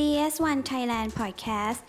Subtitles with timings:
[0.00, 1.80] GS1 Thailand Podcast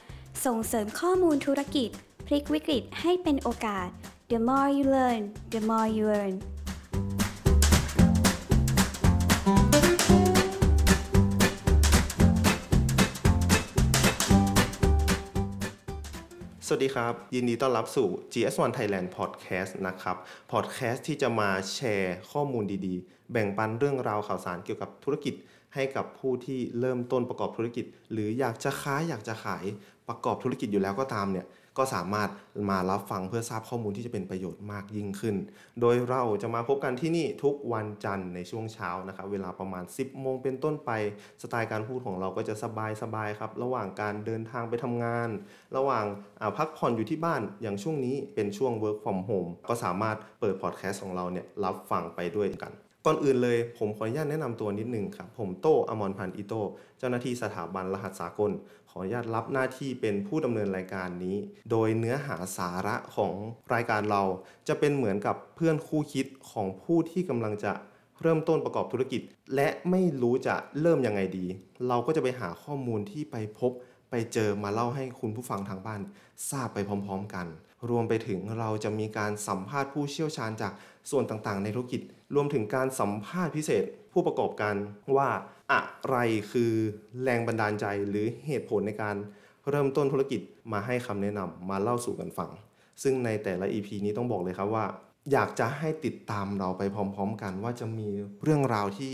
[0.46, 1.90] ส่งเสริมข้อมูลธุรกิจ
[2.28, 3.88] พลิกวิกฤตให้เป็นโอกาส
[4.32, 6.36] The more you learn the more you earn
[16.68, 20.18] สวัสดีครับ ยินดีต้อนรับสู่ GS1 Thailand Podcast นะครับ
[20.52, 25.36] Podcast ที่จะมาแชร์ข้อมูลดีๆ แบ่งปันเรื่องราวข่าวสารเกี่ยวกับธุรกิจ
[25.76, 29.66] ให้กับผู้ที่เริ่มต้นประกอบธุรกิจ หรืออยากจะค้าอยากจะขาย
[30.08, 31.46] ประกอบธุรกิจอยู่แล้วก็ตามเนี่ย
[31.78, 32.30] ก็สามารถ
[32.70, 35.36] มารับฟังเพื่อทราบข้อมูลที่จะเป็นประโยชน์มากยิ่งขึ้น
[35.82, 40.92] โดยเราจะมาพบกันที่นี่ทุกวันจันทร์ในช่วงเช้านะครับเวลาประมาณ 10 โมงเป็นต้นไป
[41.42, 42.56] สไตล์การพูดของเราก็จะ
[43.02, 45.30] สบายๆครับ ระหว่างการเดินทางไปทำงาน
[45.78, 52.74] ระหว่างาพักผ่อนอยู่ที่บ้านอย่างช่วงนี้เป็นช่วง work from home ก็สามารถเปิดพอดแคสต์ของเราเนี่ยรับฟังไปด้วยกัน
[53.08, 56.54] ก่อนอื่นเลยผมขออนุญาตแนะนำตัวนิดนึงครับ ผมโตอมรพันธ์อิโต
[57.00, 58.52] เจ้าหน้าที่สถาบันรหัสสากล
[58.90, 61.38] ขออนุญาตรับหน้าที่เป็นผู้ดำเนินรายการนี้
[61.72, 63.34] โดยเนื้อหาสาระของ
[63.74, 64.24] รายการเรา
[64.68, 67.74] จะเป็นเหมือนกับเพื่อนคู่คิดของผู้ที่กำลังจะ
[68.22, 69.22] เริ่มต้นประกอบธุรกิจ
[69.56, 71.46] และไม่รู้จะเริ่มยังไงดี
[71.88, 73.72] เราก็จะไปหาข้อมูลที่ไปพบ
[74.10, 76.02] ไปเจอมาเล่าให้คุณผู้ฟังทางบ้าน
[76.50, 77.48] ทราบไปพร้อม ๆ กัน
[77.90, 80.74] รวมไปถึงเราจะมีการสัมภาษณ์ผู้เชี่ยวชาญจาก
[81.10, 82.02] ส่วนต่างๆ ในธุรกิจ
[82.36, 84.76] รวมถึงการสัมภาษณ์พิเศษผู้ประกอบการ
[85.16, 85.30] ว่า
[85.72, 86.18] อะไร
[86.52, 86.74] คือ
[87.24, 89.16] แรงบันดาลใจหรือเหตุผลในการ
[89.70, 90.42] เริ่มต้นธุรกิจ
[90.74, 92.50] มาให้คำแนะนำมาเล่าสู่กันฟัง
[93.04, 94.86] ซึ่งในแต่ละ EP นี้ต้องบอกเลยครับว่า
[95.32, 98.10] อยากจะให้ติดตามเราไปพร้อม ๆ กัน ว่าจะมี
[98.44, 99.14] เรื่องราวที่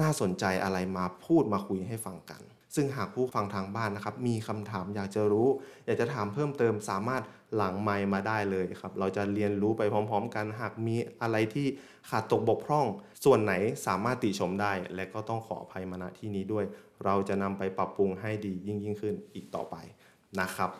[0.00, 2.40] น่าสนใจอะไรมาพูดมาคุยให้ฟังกัน
[2.74, 5.48] ซึ่งหากผู้ฟังทางบ้านนะครับมีคำถามอยากจะรู้
[5.86, 7.22] อยากจะถามเพิ่มเติมสามารถ
[7.56, 11.66] หลังไมมาได้เลยครับ เราจะเรียนรู้ไปพร้อม ๆ กันหากมีอะไรที่
[12.10, 12.86] ขาดตกบกพร่อง
[13.24, 13.52] ส่วนไหน
[13.86, 16.64] สามารถติชมได้ และก็ต้องขออภัยมาณที่นี้ด้วย
[17.04, 19.76] เราจะนำไปปรับปรุงให้ดียิ่งยิ่งขึ้นอีกต่อไป
[20.40, 20.70] นะครับ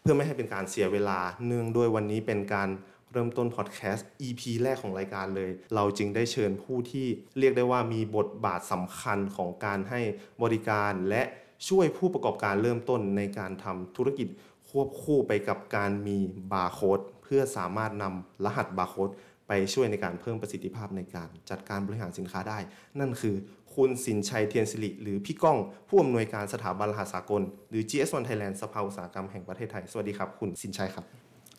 [0.00, 2.68] เพื่อไม่ให้เป็นการเสียเวลาเนื่องด้วยวันนี้เป็นการ
[3.12, 7.06] เริ่มต้นพอดแคสต์ EP แรกของรายการเลย เราจึงได้เชิญผู้ที่
[7.38, 10.00] เรียกได้ว่ามีบทบาทสำคัญของการให้
[10.42, 11.22] บริการและ
[11.68, 14.28] ช่วยผู้ประกอบการเริ่มต้นในการทำธุรกิจ
[14.72, 16.18] ควบคู่ไปกับการมี
[16.52, 19.10] บาร์โค้ดเพื่อสามารถนำรหัสบาร์โค้ด
[19.48, 22.58] ไปช่วยในการเพิ่มประสิทธิภาพในการจัดการบริหารสินค้าได้
[23.00, 23.34] นั่นคือ
[23.74, 31.04] คุณสินชัยเทียนสิริ หรือพี่ก้อง ผู้อำนวยการสถาบันรหัสสากล หรือ GS1 Thailand สภาอุตสาหกรรมแห่งประเทศไทย สวัสดีครับ คุณสินชัยครับ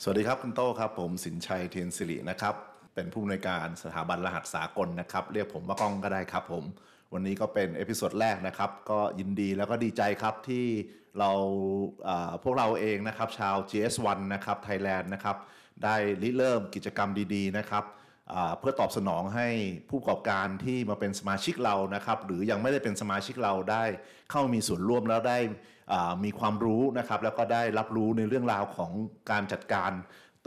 [0.04, 2.54] สวัสดีครับ คุณโต้ครับ ผมสินชัยเทียนสิรินะครับ
[2.96, 6.64] เป็นผู้อำนวยการสถาบันรหัสสากลนะครับ เรียกผมว่าก้องก็ได้ครับผม
[7.14, 10.66] วันนี้ก็เป็น episode แรกนะครับ ก็ยินดีแล้วก็ดีใจครับที่
[11.20, 15.38] เราพวกเราเองนะครับ ชาว GS1 นะครับไทยแลนด์นะครับ
[15.84, 17.84] ได้ริเริ่มกิจกรรมดีๆนะครับ
[18.60, 19.48] เพื่อตอบสนองให้
[19.90, 23.84] ผู้ประกอบการที่มาเป็นสมาชิกเรานะครับ หรือยังไม่ได้เป็นสมาชิกเราได้
[24.32, 25.38] เข้ามีส่วนร่วมแล้วได้
[26.24, 28.92] มีความรู้นะครับ แล้วก็ได้รับรู้ในเรื่องราวของ
[29.32, 29.92] การจัดการ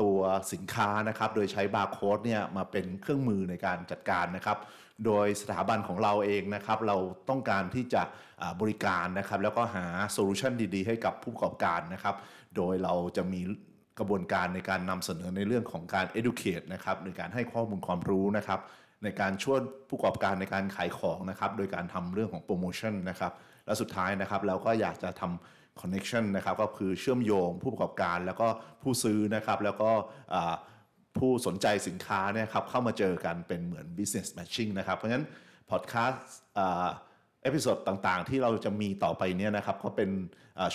[0.00, 0.19] ตัว
[0.53, 4.59] สินค้านะครับ โดยใช้บาร์โค้ดเนี่ยมาเป็นเครื่องมือในการจัดการนะครับ
[5.05, 6.97] โดยสถาบันของเราเองนะครับเรา
[7.31, 8.03] ต้องการที่จะ
[8.61, 12.15] บริการนะครับแล้วก็หาโซลูชันดีๆ ให้กับผู้ประกอบการนะครับ
[12.57, 13.41] โดยเราจะมี
[13.99, 18.61] กระบวนการในการนำเสนอในเรื่องของการ educate นะครับในการให้ข้อมูลความรู้นะครับ
[19.05, 19.59] ในการช่วย
[19.89, 23.33] ผู้ประกอบการในการขายของนะครับโดยการทำเรื่องของโปรโมชั่นนะครับ
[23.67, 28.47] และสุดท้ายนะครับเราก็อยากจะทำ connection นะครับก็คือเชื่อมโยงผู้ประกอบการแล้วก็
[28.83, 29.91] ผู้ซื้อนะครับแล้วก็
[31.19, 35.27] ผู้สนใจสินค้าเนี่ยครับเข้ามาเจอกันเป็นเหมือน business matching นะครับ เพราะฉะนั้น
[35.71, 36.19] podcast
[36.59, 36.88] อ่า
[37.43, 40.10] episode ต่างๆ ที่เราจะมีต่อไปเนี่ยนะครับก็เป็น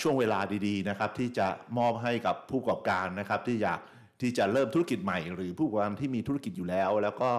[0.02, 1.46] ช่วงเวลาดีๆนะครับที่จะ
[1.78, 3.80] มอบให้กับผู้ประกอบการนะครับที่อยาก
[4.20, 7.30] ที่จะเริ่มธุรกิจใหม่ หรือผู้ประกอบการที่มีธุรกิจอยู่แล้ว แล้วก็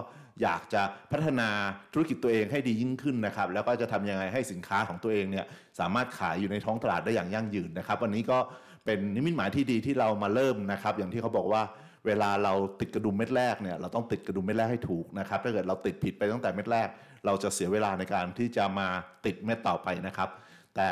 [0.42, 1.50] อยากจะพัฒนา
[1.94, 5.46] ธุรกิจตัวเองให้ดียิ่งขึ้นนะครับแล้วก็จะทำยังไงให้สินค้าของตัวเองเนี่ย
[5.80, 8.38] สามารถขายอยู่ในท้องตลาดได้อย่างยั่งยืนนะครับ วันนี้ก็
[8.86, 11.62] เป็นนิมิตหมายที่ดีที่เรามาเริ่มนะครับ อย่างที่เขาบอกว่า
[12.06, 16.90] เวลาเราติดกระดุมเม็ดแรกเนี่ยเราต้องติดกระดุมเม็ดแรกให้ถูกนะครับ ถ้าเกิดเราติดผิดไปตั้งแต่เม็ดแรก
[17.26, 18.88] เราจะเสียเวลาในการที่จะมา
[19.26, 20.30] ติดเม็ดต่อไปนะครับ
[20.76, 20.88] แต่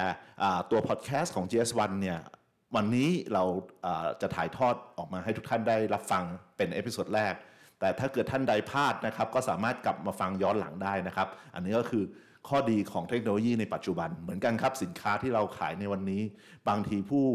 [0.72, 2.20] ตัวพอดแคสต์ของ GS1 เนี่ย
[2.76, 3.44] วันนี้เรา
[3.86, 6.24] อ่าจะถ่ายทอดออกมาให้ทุกท่านได้รับฟัง
[6.58, 7.34] เป็น episode แรก
[7.80, 12.04] แต่ถ้าเกิดท่านใดพลาดนะครับ ก็สามารถกลับมาฟังย้อนหลังได้นะครับ อันนี้ก็คือ
[12.48, 16.22] ข้อดีของเทคโนโลยีในปัจจุบันเหมือนกันครับสินค้าที่เราขายในวันนี้
[16.70, 17.26] บางทีผู้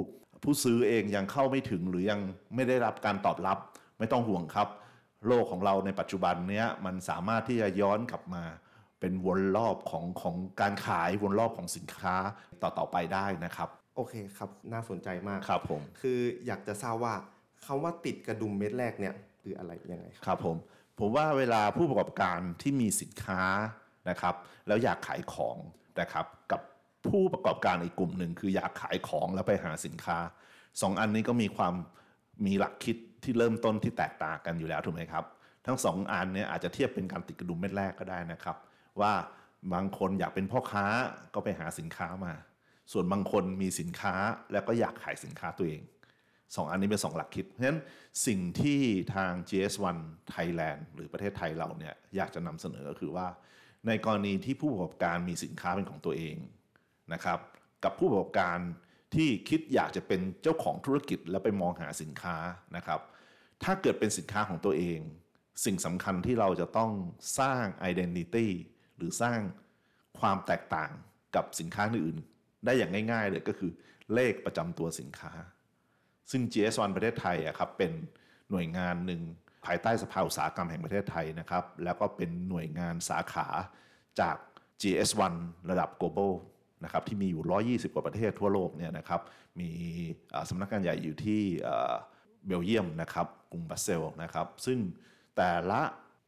[0.42, 2.20] ผู้ซื้อเองยังเข้าไม่ถึงหรือยัง
[2.54, 3.58] ไม่ได้รับการตอบรับ
[3.98, 4.68] ไม่ต้องห่วงครับ
[5.26, 8.44] โลกของเราในปัจจุบันเนี้ยมันสามารถที่จะย้อนกลับมา
[9.00, 12.16] เป็นวนรอบของของการขายวนรอบของสินค้า
[12.62, 17.14] ต่อต่อไปได้นะครับ โอเคครับน่าสนใจมากครับผม คืออยากจะทราบว่า
[17.64, 20.56] คำว่าติดกระดุมเม็ดแรกเนี่ยคืออะไรยังไงครับครับผม
[20.98, 23.42] ผมว่าเวลาผู้ประกอบการที่มีสินค้า
[24.08, 24.34] นะครับ
[24.66, 25.56] แล้วอยากขายของ
[26.00, 26.60] นะครับกับ
[27.10, 30.18] ผู้ประกอบการอีกกลุ่มหนึ่งคืออยากขายของแล้วไปหาสินค้า
[30.82, 31.74] สองอันนี้ก็มีความ
[32.46, 35.24] มีหลักคิดที่เริ่มต้นที่แตกต่างกันอยู่แล้วถูกไหมครับ
[35.66, 38.56] ทั้งสองอันเนี่ยอาจจะเทียบเป็นการติดกระดุมเม็ดแรกก็ได้นะครับ
[39.00, 39.12] ว่า
[39.74, 40.86] บางคนอยากเป็นพ่อค้า
[41.34, 42.34] ก็ไปหาสินค้ามา
[42.92, 44.14] ส่วนบางคนมีสินค้า
[44.52, 45.82] แล้วก็อยากขายสินค้าตัวเอง
[46.56, 47.80] สองอันนี้เป็นสองหลักคิด เพราะฉะนั้น
[48.26, 48.80] สิ่งที่
[49.14, 49.98] ทาง GS1
[50.34, 53.26] Thailand หรือประเทศไทยเราเนี่ยอยากจะนำเสนอก็คือว่า
[53.86, 56.36] ในกรณีที่ผู้ประกอบการมีสินค้าเป็นของตัวเอง
[57.12, 57.38] นะครับ
[57.84, 58.58] กับผู้ประกอบการ
[59.14, 62.36] ที่คิดอยากจะเป็นเจ้าของธุรกิจแล้วไปมองหาสินค้า
[62.76, 63.00] นะครับ
[63.62, 65.00] ถ้าเกิดเป็นสินค้าของตัวเอง
[65.64, 66.92] สิ่งสำคัญที่เราจะต้อง
[67.38, 68.48] สร้าง identity
[68.96, 69.38] หรือสร้าง
[70.20, 70.90] ความแตกต่าง
[71.36, 73.70] กับสินค้าอื่นๆได้อย่างง่าย ๆ เลยก็คือ
[74.14, 75.32] เลขประจำตัวสินค้า
[76.30, 77.92] ซึ่ง GS1 ประเทศไทยอะครับเป็น
[78.50, 79.22] หน่วยงานหนึ่ง
[79.64, 83.46] ภายใต้สภาอุตสาหกรรมแห่งประเทศไทยนะครับ แล้วก็เป็นหน่วยงานสาขา
[84.20, 84.36] จาก
[84.82, 85.34] GS1
[85.70, 86.32] ระดับ global
[86.84, 89.20] นะครับที่มีอยู่ 120 กว่าประเทศทั่วโลกเนี่ยนะครับ
[89.60, 89.70] มี
[90.50, 91.42] สำนักงานใหญ่อยู่ที่
[92.46, 94.78] เบลเยียมนะครับกรุงบรัสเซลนะครับซึ่ง
[95.36, 95.80] แต่ละ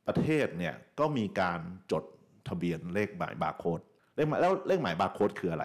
[0.06, 1.60] ประเทศเนี่ยก็มีการ
[1.92, 2.04] จด
[2.48, 3.80] ทะเบียนเลขหมายบาร์โค้ด
[4.16, 5.64] เลขหมายแล้วเลขหมายบาร์โค้ดคืออะไร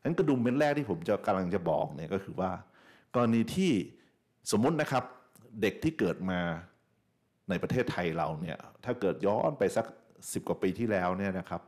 [0.00, 2.50] ฉะนั้นกระดุมเป็นแรกที่ผมจะกำลังจะบอกเนี่ยก็คือว่า
[3.14, 3.72] กรณีที่
[4.52, 5.04] สมมตินะครับ
[5.62, 6.40] เด็กที่เกิดมา
[7.50, 9.86] ในประเทศไทยเราเนี่ยถ้าเกิดย้อนไปสัก
[10.32, 11.62] สิบกว่าปีที่แล้วเนี่ยนะครับ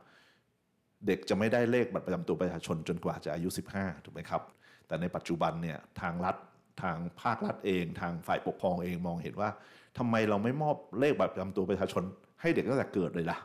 [1.07, 4.41] เด็กจะไม่ได้เลขบัตรประจำตัวประชาชนจนกว่าจะอายุ 15 ถูกไหมครับ
[4.87, 6.35] แต่ในปัจจุบันเนี่ยทางรัฐ
[6.81, 9.49] ทางภาครัฐเอง ทางฝ่ายปกครองเองมองเห็นว่า
[9.97, 12.03] ทำไมเราไม่มอบเลขบัตรประจำตัวประชาชน
[12.41, 13.37] ให้เด็กตั้งแต่เกิดเลยล่ะ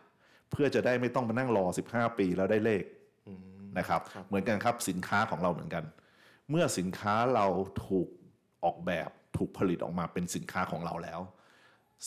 [0.50, 2.82] เพื่อจะได้ไม่ต้องมานั่งรอ 15 ปีแล้วได้เลข
[3.79, 5.85] นะครับเหมือนกันครับสินค้าของเราเหมือนกัน
[6.50, 7.47] เมื่อสินค้าเรา
[7.87, 8.08] ถูก
[8.64, 11.20] ออกแบบถูกผลิตออกมาเป็นสินค้าของเราแล้ว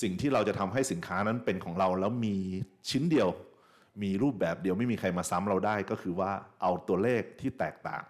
[0.02, 2.36] สิ่งที่เราจะทำให้สินค้านั้นเป็นของเราแล้วมี
[2.90, 3.28] ชิ้นเดียว
[4.04, 6.32] มีรูปแบบเดียวไม่มีใครมาซ้ำเราได้ก็คือว่า
[6.62, 8.04] เอาตัวเลขที่แตกต่าง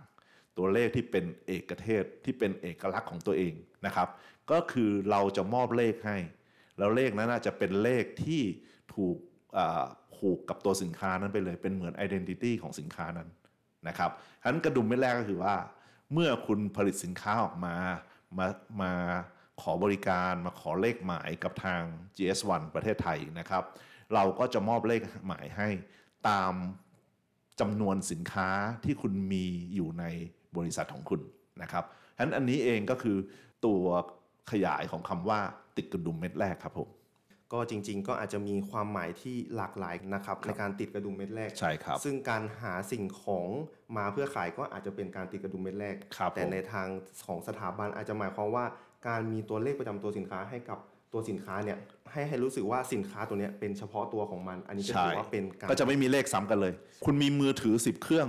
[0.58, 3.54] ตัวเลขที่เป็นเอกเทศที่เป็นเอกลักษณ์ของตัวเอง
[3.86, 4.08] นะครับ
[4.52, 6.18] ก็คือเราจะมอบเลขให้
[6.78, 8.42] แล้วเลขนั้นจะเป็นเลขที่
[8.96, 9.18] ถูก
[10.16, 13.30] ผูกกับตัวสินค้านั้นไปเลยเป็นเหมือน identity ของสินค้านั้น
[13.88, 15.56] นะครับฉะนั้นกระดุมเม็ดแรกก็คือว่า
[16.14, 17.76] เมื่อคุณผลิตสินค้าออกมา
[18.38, 18.48] มา
[18.82, 18.92] มา
[19.62, 21.82] ขอบริการมาขอเลขหมายกับทาง
[22.18, 23.64] GS1 ประเทศไทยนะครับ
[24.14, 25.68] เราก็จะมอบเลขหมายให้
[26.30, 26.54] ตาม
[27.60, 28.50] จำนวนสินค้า
[28.86, 29.46] ที่คุณมี
[29.76, 30.06] อยู่ใน
[30.58, 31.22] บริษัทของคุณ
[31.62, 31.84] นะครับ
[32.16, 33.18] ฉะนั้นอันนี้เองก็คือ
[33.66, 33.82] ตัว
[34.52, 35.40] ขยายของคำว่า
[35.78, 36.90] ติดกระดุมเม็ดแรกครับผม
[37.54, 43.48] ก็จริง ๆ ก็อาจจะมีความหมายที่หลากหลายนะครับในการติดกระดุมเม็ดแรกใช่ครับ ซึ่งการหาสิ่งของ
[43.98, 46.88] มาเพื่อขายก็อาจจะเป็นการติดกระดุมเม็ดแรกครับแต่ผมในทาง
[47.28, 48.66] ของสถาบันอาจจะหมายความว่า
[49.08, 50.80] การมีตัวเลขประจำตัวสินค้าให้กับ
[51.14, 51.78] ตัวสินค้าเนี่ย
[52.12, 56.74] ให้ให้รู้สึกว่าสินค้าตัวเนี้ยเป็นเฉพาะตัวของมัน อันนี้จะใช่ถือว่าเป็นการก็จะไม่มีเลขซ้ำกันเลย
[57.06, 58.28] คุณมีมือถือ10เครื่อง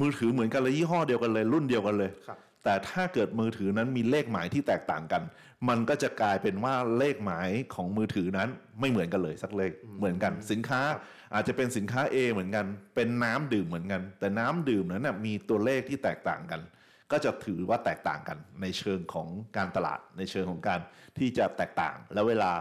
[0.00, 5.22] มือถือเหมือนกันเลยยี่ห้อเดียวกันเลย รุ่นเดียวกันเลยครับแต่ถ้าเกิดมือถือนั้นมีเลขหมายที่แตกต่างกัน
[5.68, 8.48] มันก็จะกลายเป็นว่าเลขหมายของมือถือนั้น
[8.80, 10.80] ไม่เหมือนกันเลยสักเลขเหมือนกัน สินค้า
[11.34, 16.60] อาจจะเป็นสินค้า A เหมือนกัน เป็นน้ำดื่มเหมือนกัน แต่น้ำดื่มนั้นนะมีตัวเลขที่แตกต่างกัน
[17.12, 20.80] ก็จะถือว่าแตกต่างกันในเชิงของการตลาดในเชิงของการ
[21.18, 22.52] ที่จะแตกต่าง แล้วเวลา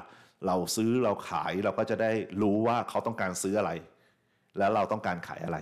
[0.47, 2.11] เราซื้อเราขายเราก็จะได้
[2.41, 3.71] รู้ว่าเขาต้องการซื้ออะไร
[4.57, 5.57] แล้วเราต้องการขายอะไร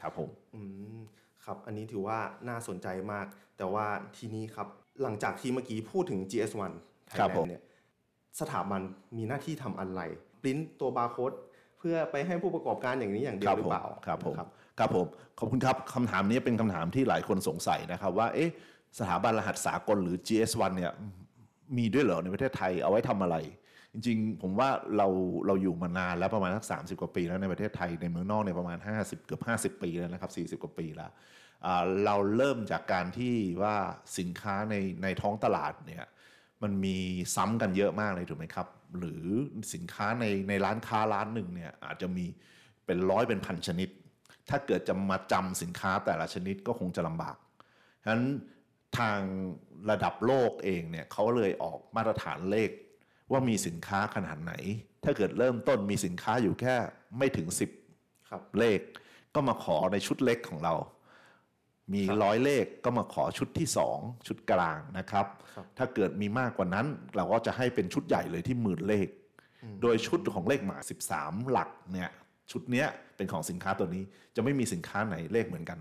[0.00, 0.62] ครับผมอื
[0.96, 0.98] ม
[1.44, 2.18] ครับอันนี้ถือว่า
[2.48, 3.26] น่าสนใจมาก
[3.58, 4.68] แต่ว่าทีนี้ครับ
[5.02, 6.72] หลังจากที่เมื่อกี้พูดถึง GS1
[7.18, 7.62] ครับผม Thailand เนี่ย
[8.40, 8.80] สถาบัน
[9.16, 10.00] มีหน้าที่ทำอะไร
[10.42, 11.32] ปริ้นตัวบาร์โค้ด
[11.78, 15.06] เพื่อไปให้ผู้ประกอบการอย่างนี้อย่างเดียวหรือเปล่าครับผมครับครับผม
[15.38, 18.50] ขอบคุณครับคำถามนี้เป็นคำถามที่หลายคนสงสัยนะครับว่าเอ๊ะ
[18.98, 20.92] สถาบันรหัสสากลหรือ GS1 เนี่ย
[21.76, 23.36] มีด้วยเหรอในประเทศไทยเอาไว้ทำอะไร
[23.92, 25.08] จริงๆ ผมว่าเรา
[25.46, 29.42] เราอยู่มานานแล้วประมาณสัก30กว่าปีแล้วในประเทศไทยในเมืองนอกเนี่ยประมาณ 50 เกือบ
[29.76, 31.10] 50 ปีแล้วนะครับ 40 กว่าปีแล้ว
[31.66, 33.74] อ่าเราเริ่มจากการที่ว่า
[34.18, 36.04] สินค้าในในท้องตลาดเนี่ย
[36.62, 36.96] มันมี
[37.36, 38.66] ซ้ำกันเยอะมากเลยถูกไหมครับ
[39.00, 39.24] หรือ
[39.74, 42.26] สินค้าในในร้านค้าร้านหนึ่งเนี่ยอาจจะมี
[42.86, 43.88] เป็นร้อยเป็นพันชนิด
[44.50, 47.36] ถ้าเกิดจะมาจำสินค้าแต่ละชนิดก็คงจะลำบาก
[48.02, 48.24] ฉะนั้น
[48.98, 49.20] ทาง
[49.90, 52.70] ระดับโลกเองเนี่ยเขาเลยออกมาตรฐานเลข
[53.30, 54.52] ว่ามีสินค้าขนาดไหน
[55.04, 56.76] ถ้าเกิดเริ่มต้นมีสินค้าอยู่แค่
[57.18, 57.48] ไม่ถึง
[57.88, 58.80] 10ครับเลข
[59.34, 60.74] ก็มาขอในชุดเล็กของเรา
[61.94, 69.08] มีร้อยเลขก็มาขอชุดที่ 2 ชุดกลางนะครับครับ ถ้าเกิดมีมากกว่านั้นเราก็จะให้เป็นชุดใหญ่เลยที่หมื่นเลข
[69.82, 70.78] โดยชุดของเลขหมา
[71.14, 72.10] 13 หลักเนี่ย
[72.50, 74.04] ชุดเนี้ยเป็นของสินค้าตัวนี้
[74.36, 75.78] จะไม่มีสินค้าไหนเลขเหมือนกัน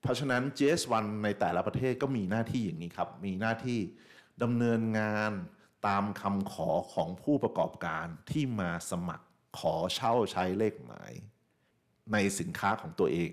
[0.00, 3.78] เพราะฉะนั้น GS1 ในแต่ละประเทศก็มีหน้าที่อย่างนี้ครับ มีหน้าที่
[4.42, 5.32] ดำเนินงาน
[5.86, 9.26] ตามคำขอของผู้ประกอบการที่มาสมัคร
[9.58, 11.12] ขอเช่าใช้เลขหมาย
[12.12, 13.30] ในสินค้าของตัวเอง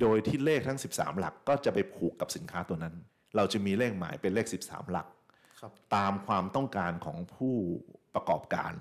[0.00, 2.94] โดยที่เลขทั้ง 13 หลักก็จะไปผูกกับสินค้าตัวนั้น
[3.36, 5.06] เราจะมีเลขหมายเป็นเลข 13 หลัก
[5.60, 7.54] ครับตามความต้องการของผู้
[8.14, 8.72] ประกอบการ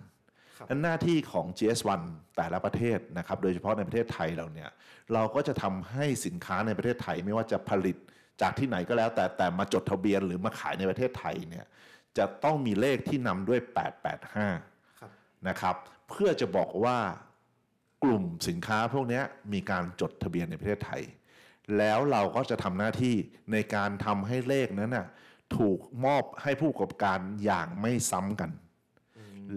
[0.58, 2.02] ครับนั้นหน้าที่ของ GS1
[2.38, 4.70] แต่ละประเทศนะครับโดยเฉพาะในประเทศไทยเราเนี่ย
[5.14, 7.98] เราก็จะทำให้สินค้าในประเทศไทยไม่ว่าจะผลิต
[8.42, 11.66] จากที่ไหนก็แล้ว แต่แต่มาจดทะเบียนหรือมาขายในประเทศไทยเนี่ย
[12.18, 13.60] จะต้องมีเลขที่นำด้วย
[14.30, 15.12] 885ครับ
[15.48, 15.76] นะครับ
[16.10, 16.98] เพื่อจะบอกว่า
[18.04, 19.22] กลุ่มสินค้าพวกนี้
[19.54, 21.02] มีการจดทะเบียนในประเทศไทย
[21.78, 23.16] แล้วเราก็จะทำหน้าที่
[23.52, 25.08] ในการทำให้เลขนั้นน่ะ
[25.58, 28.52] ถูกมอบให้ผู้ประกอบการอย่างไม่ซ้ำกัน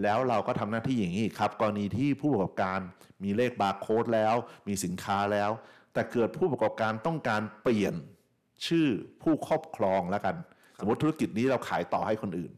[0.01, 2.79] แล้วเราก็ทำหน้าที่อย่างนี้ครับ กรณีที่ผู้ประกอบการ
[3.23, 4.35] มีเลขบาร์โค้ดแล้ว
[4.67, 5.51] มีสินค้าแล้ว
[5.93, 7.93] แต่เกิดผู้ประกอบการต้องการเปลี่ยน
[8.67, 8.87] ชื่อ
[9.21, 10.35] ผู้ครอบครองแล้วกัน
[10.79, 12.51] สมมติธุรกิจนี้เราขายต่อให้คนอื่น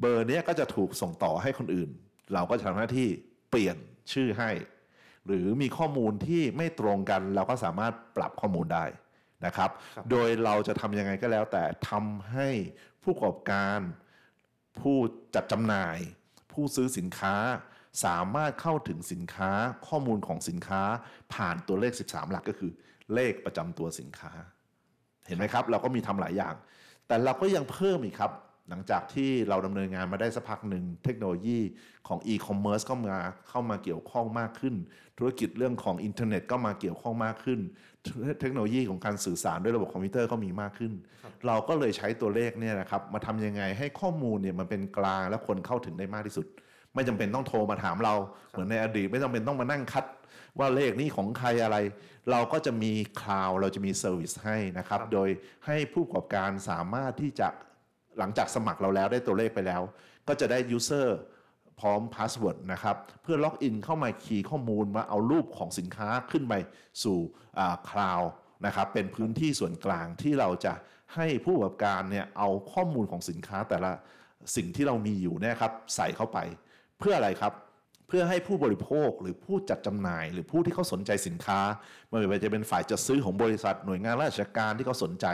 [0.00, 1.90] เบอร์นี้ก็จะถูกส่งต่อให้คนอื่น
[2.32, 3.08] เราก็จะทำหน้าที่
[3.50, 3.76] เปลี่ยน
[4.12, 4.50] ชื่อให้
[5.28, 8.84] หรือมีข้อมูลที่ไม่ตรงกัน เราก็สามารถปรับข้อมูลได้
[9.46, 12.48] นะครับครับ โดยเราจะทำยังไงก็แล้ว แต่ทำให้
[13.02, 13.78] ผู้ประกอบการ
[14.80, 14.96] ผู้
[15.34, 15.98] จัดจำหน่าย
[16.52, 17.34] ผู้ซื้อสินค้า
[18.04, 19.50] สามารถเข้าถึงสินค้า
[19.88, 20.82] ข้อมูลของสินค้า
[21.34, 22.72] ผ่านตัวเลข 13 หลักก็คือ
[23.14, 24.32] เลขประจำตัวสินค้า
[25.26, 26.54] เห็นไหมครับ เราก็มีทำหลายอย่าง
[27.06, 28.32] แต่เราก็ยังเพิ่มอีกครับ
[28.68, 31.58] หลังจากที่เราดำเนินงานมาได้สักพักหนึ่งเทคโนโลยี
[32.08, 34.74] ของ e-commerce ก็มาเข้ามาเกี่ยวข้องมากขึ้น
[35.18, 37.60] ธุรกิจเรื่องของอินเทอร์เน็ตก็มาเกี่ยวข้องมากขึ้น
[38.40, 40.92] เทคโนโลยีของการสื่อสารด้วยระบบคอมพิวเตอร์ก็มีมากขึ้น
[41.46, 46.46] เราก็เลยใช้ตัวเลขเนี่ยนะครับมาทำยังไงให้ข้อมูลเนี่ยมันเป็นกลางและคนเข้าถึงได้มากที่สุด
[46.94, 48.14] ไม่จำเป็นต้องโทรมาถามเรา
[48.50, 50.04] เหมือนในอดีตไม่จำเป็นต้องมานั่งคัด
[50.58, 51.76] ว่าเลขนี้ของใครอะไร
[52.30, 55.28] เราก็จะมี cloud เราจะมี service ให้นะครับครับโดย
[55.66, 57.48] ให้ผู้ประกอบการสามารถที่จะ
[58.18, 59.82] หลังจากสมัครเราแล้วได้ตัวเลขไปแล้ว
[60.28, 61.08] ก็จะได้ user
[61.80, 66.54] พร้อม password นะครับ เพื่อ login เข้ามา key ข้อมูลมาเอารูปของสินค้าขึ้นไป
[67.04, 67.18] สู่
[67.90, 68.22] cloud
[68.66, 70.74] นะครับเป็นพื้นที่ส่วนกลางที่เราจะ
[71.14, 73.92] ให้ผู้ประกอบการเนี่ยเอาข้อมูลของสินค้าแต่ละ
[74.56, 76.38] สิ่งที่เรามีอยู่เนี่ยครับใส่เข้าไป
[76.98, 77.52] เพื่ออะไรครับ
[78.08, 81.60] เพื่อให้ผู้บริโภคหรือผู้จัดจำหน่าย หรือผู้ที่เขาสนใจสินค้า
[82.08, 85.26] ไม่ว่าจะเป็นฝ่ายจัดซื้อของบริษัทหน่วยงานราชการที่เขาสนใจ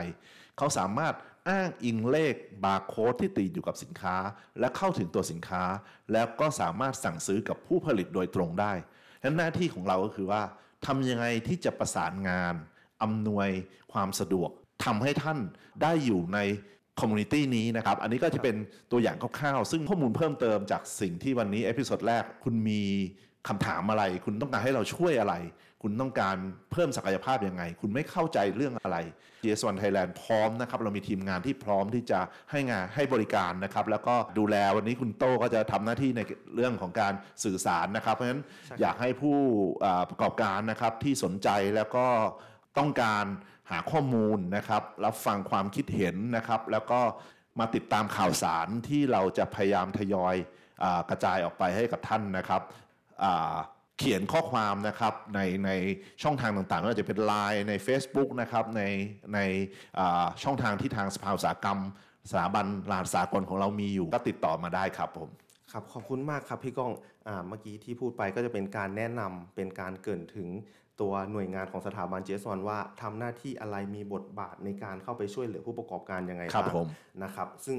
[0.57, 1.13] เขาสามารถ
[1.49, 4.15] อ้างอิงเลขบาร์โค้ดที่ติดอยู่กับสินค้า
[4.59, 5.63] และเข้าถึงตัวสินค้า
[6.13, 8.73] แล้วก็สามารถสั่งซื้อกับผู้ผลิตโดยตรงได้
[9.19, 10.41] ฉะนั้นหน้าที่ของเราก็คือว่า
[10.85, 12.55] ทำยังไงที่จะประสานงาน
[13.03, 13.49] อำนวย
[13.93, 14.49] ความสะดวก
[14.85, 15.39] ทำให้ท่าน
[15.81, 16.39] ได้อยู่ใน
[16.99, 18.55] community นี้นะครับ อันนี้ก็จะเป็น
[18.91, 22.81] ตัวอย่างคร่าวๆ ซึ่งข้อมูลเพิ่มเติมจากสิ่งที่วันนี้ episode แรกคุณมี
[23.47, 25.33] คำถามอะไร คุณต้องการให้เราช่วยอะไร
[25.87, 26.37] คุณต้องการ
[26.71, 28.97] เพิ่มศักยภาพยังไง คุณไม่เข้าใจเรื่องอะไร
[29.43, 32.19] GS1 Thailand พร้อมนะครับ เรามีทีมงานที่พร้อมที่จะ
[32.51, 36.21] ให้งานให้บริการนะครับ แล้วก็ดูแลวันนี้คุณโต้ก็จะทำหน้าที่ใน
[36.55, 37.13] เรื่องของการ
[37.43, 38.43] สื่อสารนะครับ เพราะฉะนั้น
[38.81, 39.37] อยากให้ผู้
[39.85, 42.07] อ่าประกอบการนะครับที่สนใจแล้วก็
[42.77, 43.25] ต้องการ
[43.71, 47.01] หาข้อมูลนะครับ รับฟังความคิดเห็นนะครับ แล้วก็
[47.59, 50.35] มาติดตามข่าวสารที่เราจะพยายามทยอย
[50.83, 52.61] อากระจายออกไปให้กับท่านนะครับ
[53.25, 53.55] อ่า
[53.99, 55.71] เขียนข้อความนะครับในใน
[56.23, 58.81] ช่องทางต่างๆไม่ว่าจะเป็น Line ใน Facebook นะครับใน
[59.33, 59.39] ใน
[59.99, 61.79] อ่าช่องทางที่ทางสภาอุตสาหกรรม
[62.29, 65.29] สถาบันลานสากลของเรามีอยู่ก็ติดต่อมาได้ครับผม
[65.71, 66.93] ครับขอบคุณมากครับพี่ก้อง
[67.27, 70.49] อ่าเมื่อกี้ที่พูดไปก็จะเป็นการแนะนำเป็นการเกรินถึง
[71.01, 76.87] ตัวหน่วยงานของสถาบัน GS1 ว่าทำหน้าที่อะไรมีบทบาทในการเข้าไปช่วยเหลือผู้ประกอบการยังไงครับบ้างผม
[77.23, 77.77] นะครับ ซึ่ง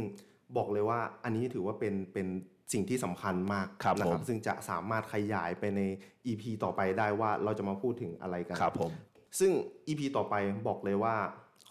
[0.56, 2.26] บอกเลยว่าอันนี้ถือว่าเป็นเป็น
[2.72, 5.80] สิ่งที่สำคัญมากครับนะผม ซึ่งจะสามารถขยายไปใน
[6.26, 8.92] EP ต่อไปได้ว่าเราจะมาพูดถึงอะไรกัน ครับผม
[9.38, 9.52] ซึ่ง
[9.88, 10.34] EP ต่อไป
[10.68, 11.14] บอกเลยว่า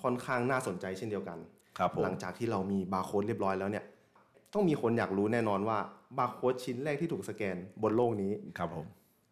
[0.04, 1.38] ค่อนข้างน่าสนใจเช่นเดียวกัน
[1.78, 3.86] ครับผม หลังจากที่เรามีบาร์โค้ดเรียบร้อยแล้วเนี่ย
[4.54, 5.78] ต้องมีคนอยากรู้แน่นอนว่า
[6.18, 8.86] บาร์โค้ดชิ้นแรกที่ถูกสแกนบนโลกนี้ ครับผม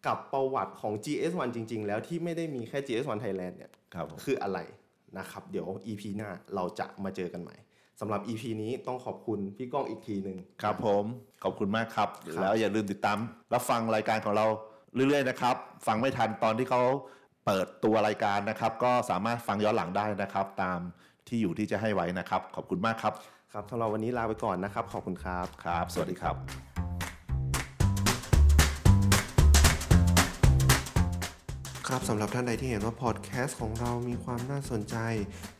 [0.06, 4.58] กับประวัติของ GS1 จริง ๆ แล้วที่ไม่ได้มีแค่ GS1 Thailand เนี่ย ครับผม คืออะไร
[5.18, 7.54] นะครับ เดี๋ยว EP หน้าเราจะมาเจอกันใหม่
[8.00, 11.04] สำหรับ EP นี้ต้องขอบคุณพี่ก้องอีกทีหนึ่งครับผม
[11.44, 13.18] ขอบคุณมากครับครับ แล้วอย่าลืมติดตาม
[13.54, 14.46] รับฟังรายการของเรา
[14.94, 16.82] เรื่อยๆนะครับ ฟังไม่ทันตอนที่เขา
[17.46, 20.80] เปิดตัวรายการนะครับ ก็สามารถฟังย้อนหลังได้นะครับ ตาม
[21.28, 23.12] ที่อยู่ที่จะให้ไว้นะครับ ขอบคุณมากครับ
[23.52, 26.93] ครับสำหรับวันนี้ลาไปก่อนนะครับ ขอบคุณครับครับ สวัสดีครับ
[31.96, 34.96] ครับสำหรับท่านใดที่เห็นว่าพอดแคสต์ของเรามีความน่าสนใจ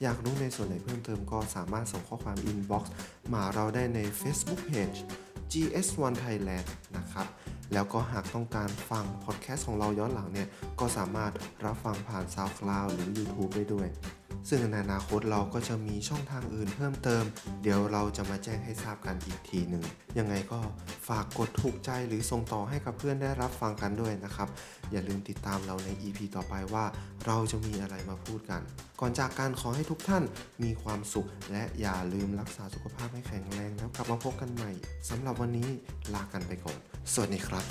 [0.02, 2.92] อยากรู้ในส่วนไหนเพิ่มเติมก็สามารถส่งข้อความ inbox
[3.34, 4.98] มาเราได้ใน Facebook Page
[5.52, 7.26] GS1 Thailand นะครับ
[7.72, 10.48] แล้วก็หากต้องการฟังพอดแคสต์ของเราย้อนหลังเนี่ย
[10.80, 11.32] ก็สามารถ
[11.64, 13.88] รับฟังผ่าน SoundCloud หรือ YouTube ได้ด้วย
[14.48, 17.24] ซึ่งในอนาคตเราก็จะมีช่องทางอื่นเพิ่มเติม
[17.62, 19.84] เดี๋ยวเราจะมาแจ้งให้ทราบกันอีกทีหนึ่ง
[20.18, 20.60] ยังไงก็
[21.08, 24.48] ฝากกดถูกใจหรือส่งต่อให้กับเพื่อนได้รับฟังกันด้วยนะครับ
[24.92, 26.84] อย่าลืมติดตามเราใน EP ต่อไปว่า
[27.26, 28.60] เราจะมีอะไรมาพูดกัน
[29.00, 30.24] ก่อนจากการขอให้ทุกท่าน
[30.62, 34.70] มีความสุข และอย่าลืมรักษาสุขภาพให้แข็งแรงแล้วกลับมาพบกันใหม่
[35.08, 35.68] สำหรับวันนี้
[36.14, 36.78] ลากันไปก่อน
[37.12, 37.64] สวัสดีครับ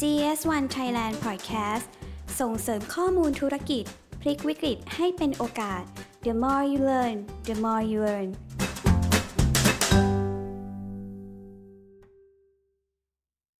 [0.00, 1.88] GS1 Thailand Podcast
[2.40, 3.84] ส่งเสริมข้อมูลธุรกิจ
[4.20, 5.82] พลิกวิกฤตให้เป็นโอกาส
[6.24, 7.16] The more you learn
[7.48, 8.28] the more you earn